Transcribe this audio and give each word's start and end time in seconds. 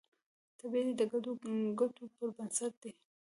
طبیعت 0.59 0.87
یې 0.89 0.93
د 0.99 1.01
ګډو 1.11 1.31
ګټو 1.79 2.03
پر 2.15 2.27
بنسټ 2.35 2.73
دی 2.81 2.91